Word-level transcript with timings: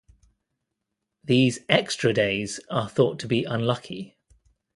These 1.23 1.59
'extra' 1.69 2.11
days 2.11 2.59
are 2.71 2.89
thought 2.89 3.19
to 3.19 3.27
be 3.27 3.43
unlucky. 3.43 4.17